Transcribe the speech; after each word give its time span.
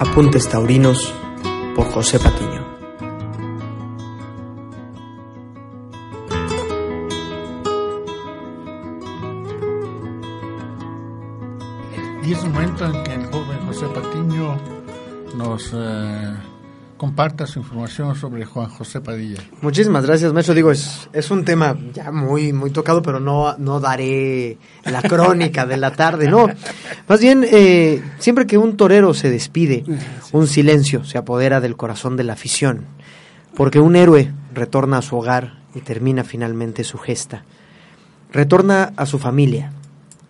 Apuntes 0.00 0.48
Taurinos 0.48 1.12
por 1.74 1.86
José 1.90 2.20
Patiño. 2.20 2.64
Y 12.22 12.32
es 12.32 12.42
un 12.44 12.52
momento 12.52 12.84
en 12.84 13.02
que 13.02 13.14
el 13.14 13.26
joven 13.26 13.66
José 13.66 13.86
Patiño 13.88 14.56
nos 15.34 15.72
eh, 15.74 16.36
comparta 16.98 17.46
su 17.46 17.60
información 17.60 18.14
sobre 18.14 18.44
Juan 18.44 18.68
José 18.68 19.00
Padilla. 19.00 19.40
Muchísimas 19.62 20.04
gracias, 20.04 20.32
maestro. 20.32 20.54
Digo, 20.54 20.70
es, 20.70 21.08
es 21.12 21.30
un 21.30 21.44
tema 21.44 21.78
ya 21.94 22.10
muy, 22.10 22.52
muy 22.52 22.70
tocado, 22.70 23.00
pero 23.00 23.20
no, 23.20 23.56
no 23.56 23.80
daré 23.80 24.58
la 24.84 25.00
crónica 25.00 25.64
de 25.64 25.78
la 25.78 25.92
tarde, 25.92 26.28
no. 26.28 26.48
Más 27.08 27.20
bien, 27.20 27.46
eh, 27.50 28.02
siempre 28.18 28.46
que 28.46 28.58
un 28.58 28.76
torero 28.76 29.14
se 29.14 29.30
despide, 29.30 29.84
un 30.32 30.46
silencio 30.46 31.04
se 31.04 31.16
apodera 31.16 31.60
del 31.60 31.76
corazón 31.76 32.16
de 32.16 32.24
la 32.24 32.34
afición, 32.34 32.84
porque 33.54 33.80
un 33.80 33.96
héroe 33.96 34.34
retorna 34.52 34.98
a 34.98 35.02
su 35.02 35.16
hogar 35.16 35.60
y 35.74 35.80
termina 35.80 36.24
finalmente 36.24 36.84
su 36.84 36.98
gesta. 36.98 37.44
Retorna 38.32 38.92
a 38.96 39.06
su 39.06 39.18
familia, 39.18 39.72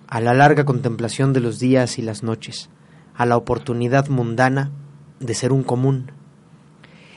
a 0.07 0.21
la 0.21 0.35
larga 0.35 0.65
contemplación 0.65 1.33
de 1.33 1.41
los 1.41 1.59
días 1.59 1.99
y 1.99 2.03
las 2.03 2.23
noches, 2.23 2.69
a 3.17 3.27
la 3.27 3.37
oportunidad 3.37 4.09
mundana 4.09 4.71
de 5.19 5.35
ser 5.35 5.51
un 5.51 5.63
común. 5.63 6.13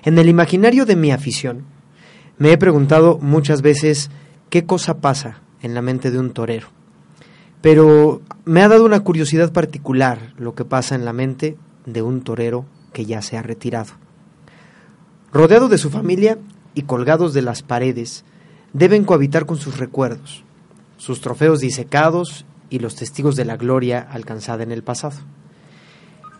En 0.03 0.17
el 0.17 0.29
imaginario 0.29 0.85
de 0.87 0.95
mi 0.95 1.11
afición, 1.11 1.63
me 2.39 2.51
he 2.51 2.57
preguntado 2.57 3.19
muchas 3.21 3.61
veces 3.61 4.09
qué 4.49 4.65
cosa 4.65 4.99
pasa 4.99 5.41
en 5.61 5.75
la 5.75 5.83
mente 5.83 6.09
de 6.09 6.17
un 6.17 6.31
torero. 6.31 6.69
Pero 7.61 8.21
me 8.43 8.63
ha 8.63 8.67
dado 8.67 8.83
una 8.83 9.01
curiosidad 9.01 9.53
particular 9.53 10.33
lo 10.37 10.55
que 10.55 10.65
pasa 10.65 10.95
en 10.95 11.05
la 11.05 11.13
mente 11.13 11.55
de 11.85 12.01
un 12.01 12.21
torero 12.21 12.65
que 12.93 13.05
ya 13.05 13.21
se 13.21 13.37
ha 13.37 13.43
retirado. 13.43 13.91
Rodeado 15.31 15.69
de 15.69 15.77
su 15.77 15.91
familia 15.91 16.39
y 16.73 16.81
colgados 16.81 17.35
de 17.35 17.43
las 17.43 17.61
paredes, 17.61 18.25
deben 18.73 19.03
cohabitar 19.03 19.45
con 19.45 19.57
sus 19.57 19.77
recuerdos, 19.77 20.43
sus 20.97 21.21
trofeos 21.21 21.59
disecados 21.59 22.45
y 22.71 22.79
los 22.79 22.95
testigos 22.95 23.35
de 23.35 23.45
la 23.45 23.55
gloria 23.55 23.99
alcanzada 23.99 24.63
en 24.63 24.71
el 24.71 24.81
pasado. 24.81 25.17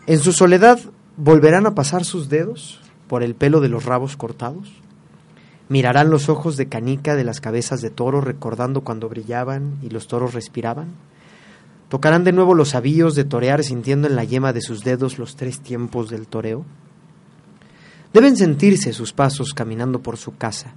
En 0.08 0.18
su 0.18 0.32
soledad, 0.32 0.80
¿volverán 1.16 1.66
a 1.66 1.76
pasar 1.76 2.04
sus 2.04 2.28
dedos 2.28 2.81
por 3.12 3.22
el 3.22 3.34
pelo 3.34 3.60
de 3.60 3.68
los 3.68 3.84
rabos 3.84 4.16
cortados? 4.16 4.72
¿Mirarán 5.68 6.08
los 6.08 6.30
ojos 6.30 6.56
de 6.56 6.70
canica 6.70 7.14
de 7.14 7.24
las 7.24 7.42
cabezas 7.42 7.82
de 7.82 7.90
toro 7.90 8.22
recordando 8.22 8.84
cuando 8.84 9.10
brillaban 9.10 9.76
y 9.82 9.90
los 9.90 10.08
toros 10.08 10.32
respiraban? 10.32 10.94
¿Tocarán 11.90 12.24
de 12.24 12.32
nuevo 12.32 12.54
los 12.54 12.74
avíos 12.74 13.14
de 13.14 13.24
torear 13.24 13.64
sintiendo 13.64 14.08
en 14.08 14.16
la 14.16 14.24
yema 14.24 14.54
de 14.54 14.62
sus 14.62 14.82
dedos 14.82 15.18
los 15.18 15.36
tres 15.36 15.60
tiempos 15.60 16.08
del 16.08 16.26
toreo? 16.26 16.64
Deben 18.14 18.34
sentirse 18.34 18.94
sus 18.94 19.12
pasos 19.12 19.52
caminando 19.52 20.00
por 20.00 20.16
su 20.16 20.34
casa, 20.38 20.72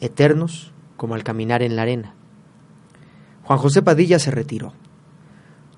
eternos 0.00 0.70
como 0.96 1.16
al 1.16 1.24
caminar 1.24 1.64
en 1.64 1.74
la 1.74 1.82
arena. 1.82 2.14
Juan 3.42 3.58
José 3.58 3.82
Padilla 3.82 4.20
se 4.20 4.30
retiró. 4.30 4.72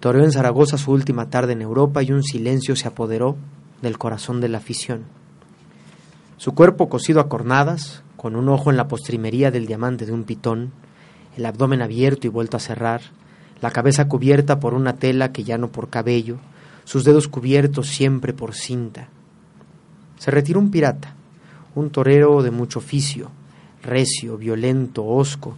Toreó 0.00 0.22
en 0.22 0.32
Zaragoza 0.32 0.76
su 0.76 0.92
última 0.92 1.30
tarde 1.30 1.54
en 1.54 1.62
Europa 1.62 2.02
y 2.02 2.12
un 2.12 2.22
silencio 2.22 2.76
se 2.76 2.88
apoderó 2.88 3.38
del 3.80 3.96
corazón 3.96 4.42
de 4.42 4.50
la 4.50 4.58
afición. 4.58 5.21
Su 6.42 6.56
cuerpo 6.56 6.88
cosido 6.88 7.20
a 7.20 7.28
cornadas, 7.28 8.02
con 8.16 8.34
un 8.34 8.48
ojo 8.48 8.68
en 8.68 8.76
la 8.76 8.88
postrimería 8.88 9.52
del 9.52 9.64
diamante 9.64 10.06
de 10.06 10.12
un 10.12 10.24
pitón, 10.24 10.72
el 11.36 11.46
abdomen 11.46 11.82
abierto 11.82 12.26
y 12.26 12.30
vuelto 12.30 12.56
a 12.56 12.60
cerrar, 12.60 13.00
la 13.60 13.70
cabeza 13.70 14.08
cubierta 14.08 14.58
por 14.58 14.74
una 14.74 14.96
tela 14.96 15.30
que 15.30 15.44
ya 15.44 15.56
no 15.56 15.70
por 15.70 15.88
cabello, 15.88 16.38
sus 16.82 17.04
dedos 17.04 17.28
cubiertos 17.28 17.90
siempre 17.90 18.32
por 18.32 18.56
cinta. 18.56 19.08
Se 20.18 20.32
retiró 20.32 20.58
un 20.58 20.72
pirata, 20.72 21.14
un 21.76 21.90
torero 21.90 22.42
de 22.42 22.50
mucho 22.50 22.80
oficio, 22.80 23.30
recio, 23.80 24.36
violento, 24.36 25.06
hosco, 25.06 25.56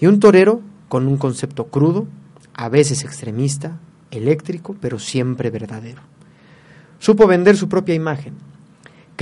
y 0.00 0.06
un 0.06 0.18
torero 0.18 0.62
con 0.88 1.08
un 1.08 1.18
concepto 1.18 1.66
crudo, 1.66 2.06
a 2.54 2.70
veces 2.70 3.04
extremista, 3.04 3.78
eléctrico, 4.10 4.76
pero 4.80 4.98
siempre 4.98 5.50
verdadero. 5.50 6.00
Supo 7.00 7.26
vender 7.26 7.54
su 7.54 7.68
propia 7.68 7.94
imagen. 7.94 8.51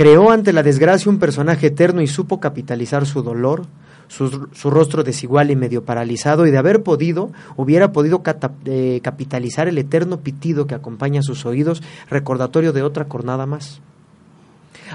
Creó 0.01 0.31
ante 0.31 0.51
la 0.51 0.63
desgracia 0.63 1.11
un 1.11 1.19
personaje 1.19 1.67
eterno 1.67 2.01
y 2.01 2.07
supo 2.07 2.39
capitalizar 2.39 3.05
su 3.05 3.21
dolor, 3.21 3.67
su, 4.07 4.49
rostro 4.71 5.03
desigual 5.03 5.51
y 5.51 5.55
medio 5.55 5.85
paralizado, 5.85 6.47
y 6.47 6.51
de 6.51 6.57
haber 6.57 6.81
podido, 6.81 7.31
hubiera 7.55 7.91
podido 7.91 8.23
eh, 8.65 8.99
capitalizar 9.03 9.67
el 9.67 9.77
eterno 9.77 10.21
pitido 10.21 10.65
que 10.65 10.73
acompaña 10.73 11.21
sus 11.21 11.45
oídos, 11.45 11.83
recordatorio 12.09 12.73
de 12.73 12.81
otra 12.81 13.05
cornada 13.05 13.45
más. 13.45 13.79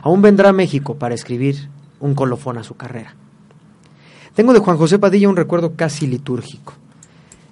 Aún 0.02 0.22
vendrá 0.22 0.48
a 0.48 0.52
México 0.52 0.96
para 0.96 1.14
escribir 1.14 1.68
un 2.00 2.16
colofón 2.16 2.58
a 2.58 2.64
su 2.64 2.74
carrera. 2.74 3.14
Tengo 4.34 4.52
de 4.54 4.58
Juan 4.58 4.76
José 4.76 4.98
Padilla 4.98 5.28
un 5.28 5.36
recuerdo 5.36 5.76
casi 5.76 6.08
litúrgico. 6.08 6.72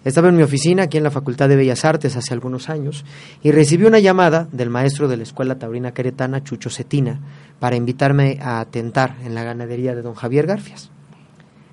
Estaba 0.05 0.29
en 0.29 0.37
mi 0.37 0.43
oficina 0.43 0.83
aquí 0.83 0.99
en 0.99 1.03
la 1.03 1.11
Facultad 1.11 1.49
de 1.49 1.57
Bellas 1.57 1.87
Artes 1.87 2.15
hace 2.15 2.35
algunos 2.35 2.69
años 2.69 3.07
y 3.43 3.53
recibí 3.53 3.87
una 3.87 4.01
llamada 4.01 4.49
del 4.53 4.69
maestro 4.69 5.09
de 5.09 5.17
la 5.17 5.23
Escuela 5.23 5.59
Taurina 5.59 5.95
Queretana, 5.95 6.45
Chucho 6.45 6.69
Cetina, 6.69 7.21
para 7.65 7.77
invitarme 7.77 8.39
a 8.43 8.61
atentar 8.61 9.17
en 9.25 9.35
la 9.35 9.43
ganadería 9.43 9.95
de 9.95 10.03
don 10.03 10.13
Javier 10.13 10.47
Garfias. 10.47 10.91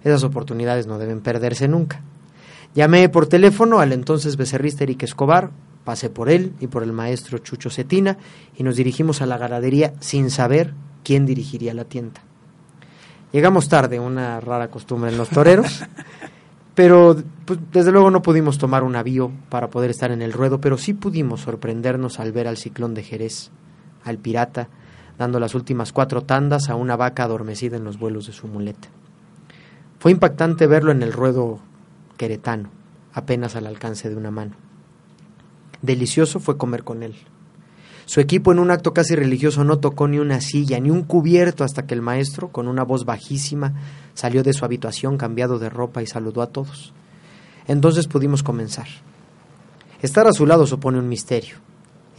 Esas 0.05 0.23
oportunidades 0.23 0.87
no 0.87 0.97
deben 0.97 1.19
perderse 1.19 1.67
nunca. 1.67 1.99
Llamé 2.73 3.09
por 3.09 3.27
teléfono 3.27 3.81
al 3.81 3.91
entonces 3.91 4.37
becerrista 4.37 4.85
Eric 4.85 5.03
Escobar, 5.03 5.51
pasé 5.83 6.09
por 6.09 6.29
él 6.29 6.53
y 6.61 6.67
por 6.67 6.83
el 6.83 6.93
maestro 6.93 7.39
Chucho 7.39 7.69
Cetina 7.69 8.17
y 8.55 8.63
nos 8.63 8.77
dirigimos 8.77 9.21
a 9.21 9.25
la 9.25 9.37
ganadería 9.37 9.91
sin 9.99 10.29
saber 10.29 10.73
quién 11.03 11.25
dirigiría 11.25 11.73
la 11.73 11.83
tienda. 11.83 12.21
Llegamos 13.33 13.67
tarde, 13.67 13.99
una 13.99 14.39
rara 14.39 14.69
costumbre 14.69 15.11
en 15.11 15.17
los 15.17 15.27
toreros, 15.27 15.83
pero 16.73 17.21
pues, 17.43 17.59
desde 17.73 17.91
luego 17.91 18.11
no 18.11 18.21
pudimos 18.21 18.57
tomar 18.57 18.83
un 18.83 18.95
avío 18.95 19.29
para 19.49 19.69
poder 19.69 19.89
estar 19.89 20.11
en 20.11 20.21
el 20.21 20.31
ruedo, 20.31 20.61
pero 20.61 20.77
sí 20.77 20.93
pudimos 20.93 21.41
sorprendernos 21.41 22.21
al 22.21 22.31
ver 22.31 22.47
al 22.47 22.55
ciclón 22.55 22.93
de 22.93 23.03
Jerez, 23.03 23.51
al 24.05 24.19
pirata, 24.19 24.69
dando 25.17 25.39
las 25.39 25.55
últimas 25.55 25.91
cuatro 25.91 26.23
tandas 26.23 26.69
a 26.69 26.75
una 26.75 26.95
vaca 26.95 27.23
adormecida 27.23 27.77
en 27.77 27.83
los 27.83 27.99
vuelos 27.99 28.27
de 28.27 28.33
su 28.33 28.47
muleta. 28.47 28.89
Fue 29.99 30.11
impactante 30.11 30.67
verlo 30.67 30.91
en 30.91 31.03
el 31.03 31.13
ruedo 31.13 31.59
queretano, 32.17 32.69
apenas 33.13 33.55
al 33.55 33.67
alcance 33.67 34.09
de 34.09 34.15
una 34.15 34.31
mano. 34.31 34.55
Delicioso 35.81 36.39
fue 36.39 36.57
comer 36.57 36.83
con 36.83 37.03
él. 37.03 37.15
Su 38.05 38.19
equipo 38.19 38.51
en 38.51 38.59
un 38.59 38.71
acto 38.71 38.93
casi 38.93 39.15
religioso 39.15 39.63
no 39.63 39.79
tocó 39.79 40.07
ni 40.07 40.19
una 40.19 40.41
silla, 40.41 40.79
ni 40.79 40.89
un 40.89 41.03
cubierto 41.03 41.63
hasta 41.63 41.85
que 41.85 41.93
el 41.93 42.01
maestro, 42.01 42.49
con 42.49 42.67
una 42.67 42.83
voz 42.83 43.05
bajísima, 43.05 43.73
salió 44.13 44.43
de 44.43 44.53
su 44.53 44.65
habitación 44.65 45.17
cambiado 45.17 45.59
de 45.59 45.69
ropa 45.69 46.01
y 46.01 46.07
saludó 46.07 46.41
a 46.41 46.47
todos. 46.47 46.93
Entonces 47.67 48.07
pudimos 48.07 48.43
comenzar. 48.43 48.87
Estar 50.01 50.27
a 50.27 50.33
su 50.33 50.45
lado 50.45 50.65
supone 50.65 50.99
un 50.99 51.07
misterio. 51.07 51.57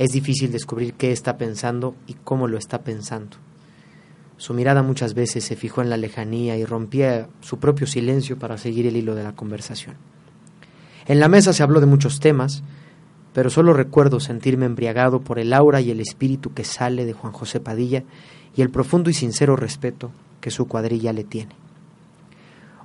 Es 0.03 0.11
difícil 0.11 0.51
descubrir 0.51 0.95
qué 0.95 1.13
está 1.13 1.39
pensando 1.39 1.95
y 2.09 2.15
cómo 2.15 2.49
lo 2.49 2.59
está 2.59 2.83
pensando. 2.83 3.37
Su 4.37 4.53
mirada 4.53 4.83
muchas 4.83 5.15
veces 5.15 5.45
se 5.45 5.55
fijó 5.55 5.81
en 5.81 5.91
la 5.91 5.97
lejanía 5.97 6.57
y 6.57 6.65
rompía 6.65 7.29
su 7.41 7.61
propio 7.61 7.87
silencio 7.87 8.37
para 8.37 8.59
seguir 8.59 8.85
el 8.89 8.97
hilo 8.97 9.15
de 9.15 9.23
la 9.23 9.37
conversación. 9.37 9.95
En 11.07 11.21
la 11.21 11.29
mesa 11.29 11.53
se 11.53 11.63
habló 11.63 11.79
de 11.79 11.87
muchos 11.87 12.19
temas, 12.19 12.65
pero 13.33 13.49
solo 13.49 13.75
recuerdo 13.75 14.19
sentirme 14.19 14.67
embriagado 14.67 15.21
por 15.21 15.39
el 15.39 15.53
aura 15.53 15.81
y 15.81 15.93
el 15.93 16.01
espíritu 16.01 16.53
que 16.53 16.65
sale 16.65 17.05
de 17.05 17.13
Juan 17.13 17.33
José 17.33 17.61
Padilla 17.61 18.03
y 18.57 18.63
el 18.63 18.71
profundo 18.71 19.09
y 19.09 19.15
sincero 19.15 19.55
respeto 19.55 20.11
que 20.41 20.51
su 20.51 20.67
cuadrilla 20.67 21.13
le 21.13 21.23
tiene. 21.23 21.55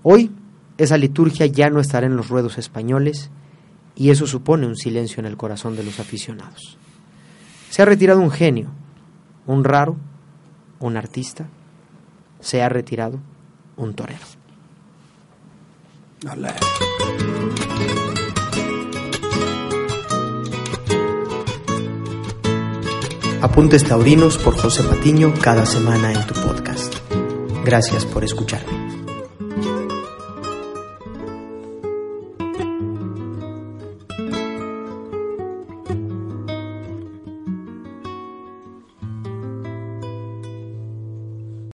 Hoy 0.04 0.30
esa 0.78 0.98
liturgia 0.98 1.48
ya 1.48 1.72
no 1.72 1.80
estará 1.80 2.06
en 2.06 2.16
los 2.16 2.30
ruedos 2.30 2.60
españoles 2.60 3.32
y 3.96 4.12
eso 4.12 4.28
supone 4.28 4.68
un 4.68 4.76
silencio 4.76 5.20
en 5.20 5.26
el 5.26 5.36
corazón 5.36 5.76
de 5.76 5.84
los 5.84 6.00
aficionados. 6.00 6.78
Se 7.70 7.82
ha 7.82 7.86
retirado 7.86 8.20
un 8.20 8.32
genio, 8.32 8.70
un 9.46 9.64
raro, 9.64 9.98
un 10.80 10.98
artista, 10.98 11.46
se 12.40 12.62
ha 12.62 12.70
retirado 12.70 13.20
un 13.76 13.94
torero. 13.94 14.26
Olé. 16.32 16.54
Apuntes 23.42 23.84
Taurinos 23.84 24.38
por 24.40 24.58
José 24.58 24.84
Patiño 24.84 25.34
cada 25.42 25.66
semana 25.66 26.12
en 26.12 26.26
tu 26.26 26.34
podcast. 26.34 26.96
Gracias 27.64 28.06
por 28.06 28.24
escucharme. 28.24 28.87